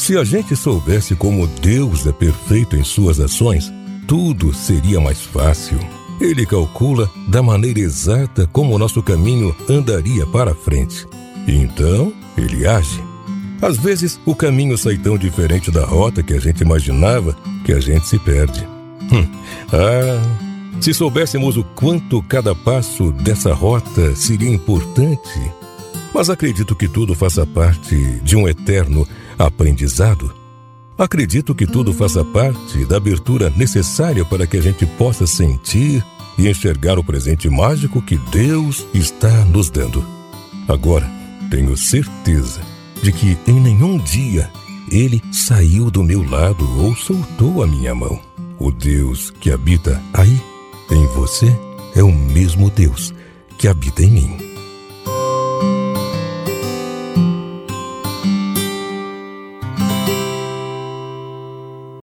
Se 0.00 0.16
a 0.16 0.24
gente 0.24 0.56
soubesse 0.56 1.14
como 1.14 1.46
Deus 1.46 2.06
é 2.06 2.10
perfeito 2.10 2.74
em 2.74 2.82
suas 2.82 3.20
ações, 3.20 3.70
tudo 4.08 4.50
seria 4.50 4.98
mais 4.98 5.20
fácil. 5.20 5.78
Ele 6.18 6.46
calcula 6.46 7.08
da 7.28 7.42
maneira 7.42 7.80
exata 7.80 8.48
como 8.50 8.74
o 8.74 8.78
nosso 8.78 9.02
caminho 9.02 9.54
andaria 9.68 10.26
para 10.26 10.54
frente. 10.54 11.06
Então, 11.46 12.14
ele 12.34 12.66
age. 12.66 12.98
Às 13.60 13.76
vezes, 13.76 14.18
o 14.24 14.34
caminho 14.34 14.78
sai 14.78 14.96
tão 14.96 15.18
diferente 15.18 15.70
da 15.70 15.84
rota 15.84 16.22
que 16.22 16.32
a 16.32 16.40
gente 16.40 16.62
imaginava 16.62 17.36
que 17.62 17.70
a 17.74 17.78
gente 17.78 18.08
se 18.08 18.18
perde. 18.18 18.66
Hum. 19.12 19.28
Ah, 19.70 20.80
se 20.80 20.94
soubéssemos 20.94 21.58
o 21.58 21.62
quanto 21.62 22.22
cada 22.22 22.54
passo 22.54 23.12
dessa 23.12 23.52
rota 23.52 24.16
seria 24.16 24.48
importante. 24.48 25.52
Mas 26.12 26.30
acredito 26.30 26.74
que 26.74 26.88
tudo 26.88 27.14
faça 27.14 27.46
parte 27.46 27.96
de 28.22 28.34
um 28.34 28.48
eterno 28.48 29.06
aprendizado. 29.46 30.32
Acredito 30.98 31.54
que 31.54 31.66
tudo 31.66 31.94
faça 31.94 32.22
parte 32.24 32.84
da 32.84 32.98
abertura 32.98 33.50
necessária 33.56 34.24
para 34.24 34.46
que 34.46 34.58
a 34.58 34.60
gente 34.60 34.84
possa 34.84 35.26
sentir 35.26 36.04
e 36.36 36.48
enxergar 36.48 36.98
o 36.98 37.04
presente 37.04 37.48
mágico 37.48 38.02
que 38.02 38.16
Deus 38.30 38.86
está 38.92 39.44
nos 39.46 39.70
dando. 39.70 40.04
Agora, 40.68 41.10
tenho 41.50 41.76
certeza 41.76 42.60
de 43.02 43.12
que 43.12 43.36
em 43.46 43.58
nenhum 43.60 43.98
dia 43.98 44.50
ele 44.90 45.22
saiu 45.32 45.90
do 45.90 46.02
meu 46.02 46.22
lado 46.28 46.68
ou 46.78 46.94
soltou 46.94 47.62
a 47.62 47.66
minha 47.66 47.94
mão. 47.94 48.20
O 48.58 48.70
Deus 48.70 49.30
que 49.30 49.50
habita 49.50 50.00
aí, 50.12 50.40
em 50.90 51.06
você, 51.06 51.56
é 51.94 52.02
o 52.02 52.12
mesmo 52.12 52.68
Deus 52.68 53.14
que 53.56 53.68
habita 53.68 54.02
em 54.02 54.10
mim. 54.10 54.49